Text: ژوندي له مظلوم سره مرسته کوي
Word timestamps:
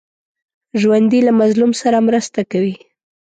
ژوندي 0.81 1.19
له 1.27 1.31
مظلوم 1.39 1.71
سره 1.81 1.97
مرسته 2.07 2.39
کوي 2.51 2.75